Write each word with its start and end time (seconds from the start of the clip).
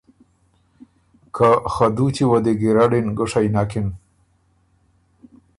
که 1.35 1.49
”خه 1.73 1.87
دُوچی 1.95 2.25
وه 2.29 2.39
دی 2.43 2.53
ګیرډِن 2.61 3.07
ګُوشئ 3.17 3.47
نکِن 3.55 3.87